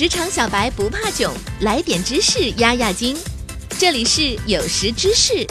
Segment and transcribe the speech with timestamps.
[0.00, 1.30] 职场小白不怕囧，
[1.60, 3.14] 来点知识压压惊。
[3.78, 5.46] 这里是有识知识，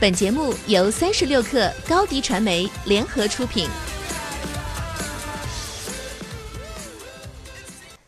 [0.00, 3.68] 本节目由三十六克高低传媒联合出品。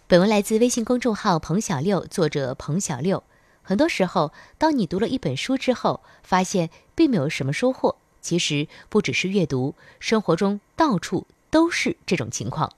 [0.07, 3.25] 本文来自微信公众号“彭小六”，作者彭小六。
[3.65, 12.73] 很多时候，当你读了一本书之后，发现并没有什么收获，其实不只是阅读，生活中到处都是这种情况。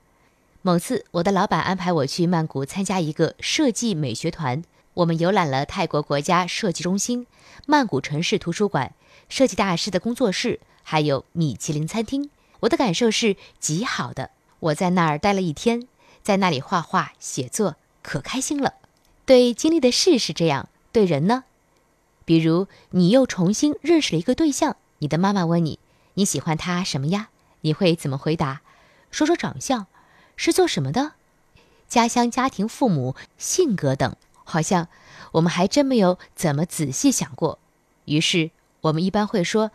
[0.61, 4.63] 某次，我的老板安排我去曼谷参加一个设计美学团，
[4.95, 7.27] 我们游览了泰国国家设计中心、
[7.67, 8.93] 曼谷城市图书馆、
[9.29, 12.29] 设计大师的工作室，还有米其林餐厅。
[12.61, 14.31] 我的感受是极好的。
[14.59, 15.87] 我在那儿待了一天，
[16.25, 18.75] 在那里画画、写作，可开心了。
[19.25, 20.69] 对经历的事是这样。
[20.91, 21.45] 对人呢，
[22.25, 25.79] 比如你又重新认识了一个对象，你的妈妈问你
[26.15, 27.29] 你喜欢他什么呀？
[27.61, 28.63] 你会怎么回答？
[29.13, 29.87] 说说长相，
[30.39, 31.13] 是做什么的？
[31.89, 34.89] 家乡、家庭、父母、性格等，好像
[35.33, 37.59] 我们还真没有怎么仔细想过。
[38.05, 38.51] 于是
[38.83, 39.71] 我们一般会说：“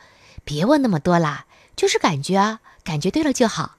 [0.46, 3.78] 别问那么多啦，就是感觉啊，感觉对了就好。”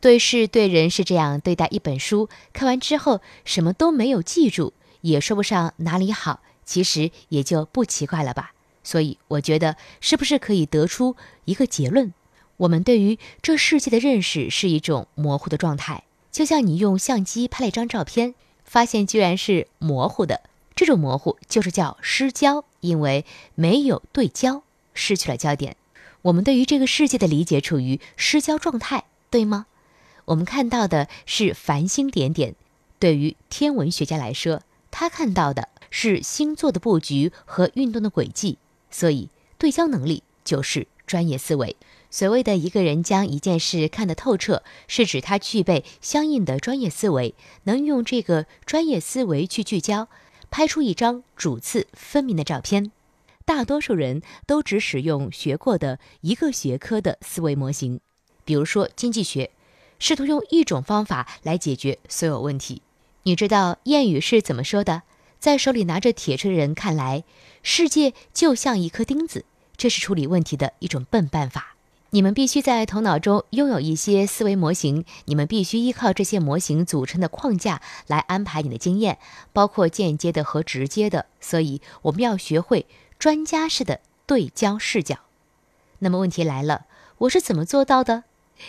[0.00, 4.74] 对事对人是这样对待一本书，看完之后什么都没有记住。
[5.00, 8.52] 也说不上哪里好，其实也就不奇怪了吧。
[8.82, 12.12] 所以我觉得，是不是可以得出一个结论：
[12.58, 16.04] 我们对于这世界的认识是一种模糊的状态。
[16.30, 20.42] 就像你用相机拍了一张照片，发现居然是模糊的，
[20.76, 24.62] 这种模糊就是叫失焦，因为没有对焦，
[24.94, 25.76] 失去了焦点。
[26.22, 29.66] 我们对于这个世界的理解处于失焦状态，对吗？
[30.26, 32.54] 我们看到的是繁星点点，
[32.98, 34.62] 对于天文学家来说。
[34.90, 38.58] 他看到的是星座的布局和运动的轨迹，
[38.90, 41.74] 所以对焦能力就是专业思维。
[42.08, 50.08] 所谓的一个人将一件事看得透彻，是指他具备相应的专业思维，能用这个专业思维去聚焦，
[50.48, 52.92] 拍出一张主次分明的照片。
[53.44, 58.00] 大多数人都只使用学过的一个学科的思维模型，
[58.44, 59.50] 比如说经济学，
[59.98, 62.82] 试图用一种方法来解决所有问题。
[63.24, 65.02] 你知道谚语是怎么说的？
[65.38, 67.22] 在手里拿着铁锤的人看来，
[67.62, 69.44] 世界就像一颗钉子，
[69.78, 71.76] 这是处理问题的一种笨办法。
[72.10, 79.18] 你们必须在头脑中拥有一些思维模型，你们必须依靠这些模型组成的框架来安排你的经验，
[79.52, 81.26] 包括间接的和直接的。
[81.40, 82.86] 所以，我们要学会
[83.18, 85.18] 专家式的对焦视角。
[86.00, 86.86] 那么问题来了，
[87.18, 88.24] 我是怎么做到的？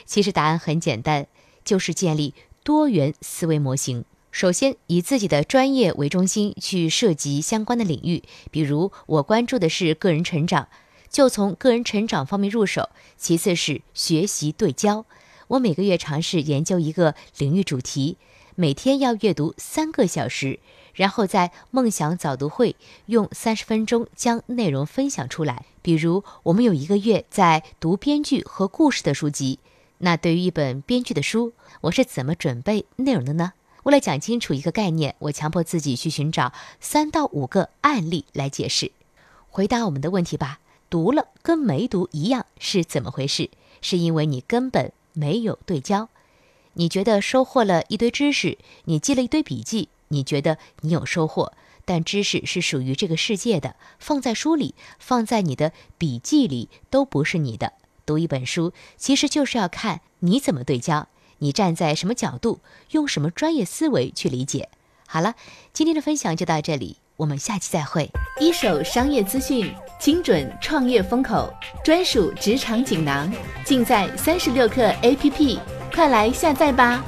[0.06, 1.26] 其实答案很简单，
[1.64, 2.34] 就是建立
[2.64, 4.04] 多元思维模型。
[4.32, 8.22] 首先，以自己的专业为中心去涉及相关的领域，
[8.52, 10.68] 比如我关注的是个人成长，
[11.10, 12.90] 就从个人成长方面入手。
[13.18, 15.06] 其次是学习对焦，
[15.48, 18.18] 我每个月尝试研究一个领域主题，
[18.56, 20.60] 每天要阅读三个小时，
[20.94, 22.76] 然后在梦想早读会
[23.08, 25.66] 用三十分钟将内容分享出来。
[25.82, 29.60] 比如，我们有一个月在读编剧和故事的书籍，
[30.00, 33.54] 那对于一本编剧的书，我是怎么准备内容的呢？
[33.84, 38.92] 为了讲清楚一个概念，我强迫自己去寻找三到五个案例来解释。
[39.48, 40.60] 回答我们的问题吧：
[40.90, 43.50] 读了跟没读一样是怎么回事？
[43.82, 46.10] 是因为你根本没有对焦。
[46.74, 51.54] 你觉得收获了一堆知识，你记了一堆笔记，你觉得你有收获，
[51.86, 57.74] 但知识是属于这个世界的，放在书里，放在你的笔记里都不是你的。
[58.06, 61.08] 读一本书，其实就是要看你怎么对焦。
[61.40, 62.60] 你站在什么角度，
[62.92, 64.70] 用什么专业思维去理解？
[65.08, 65.36] 好了，
[65.74, 68.10] 今天的分享就到这里，我们下期再会。
[68.40, 69.70] 一手商业资讯，
[70.00, 71.54] 精准创业风口，
[71.84, 73.30] 专属职场锦囊，
[73.66, 75.60] 尽在三十六课 APP，
[75.94, 77.04] 快来下载吧。